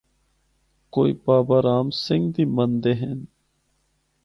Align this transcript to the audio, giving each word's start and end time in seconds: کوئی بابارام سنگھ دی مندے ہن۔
کوئی 0.93 1.13
بابارام 1.25 1.87
سنگھ 2.05 2.29
دی 2.35 2.43
مندے 2.55 2.93
ہن۔ 3.01 3.19